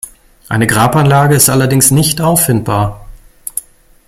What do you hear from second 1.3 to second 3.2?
ist allerdings nicht auffindbar.